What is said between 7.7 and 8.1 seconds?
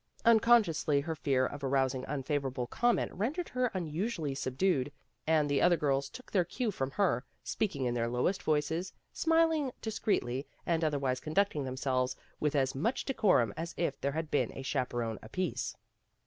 in their